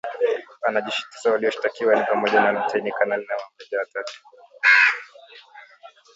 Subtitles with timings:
[0.61, 4.21] Wanajeshi tisa walioshtakiwa ni pamoja na luteini kanali na mameja watatu